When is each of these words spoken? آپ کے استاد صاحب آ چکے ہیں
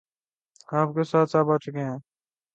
آپ 0.73 0.93
کے 0.93 1.01
استاد 1.01 1.25
صاحب 1.27 1.51
آ 1.51 1.57
چکے 1.57 1.79
ہیں 1.79 1.97